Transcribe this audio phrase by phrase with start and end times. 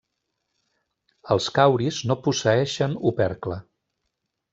[1.35, 3.59] Els cauris no posseeixen opercle.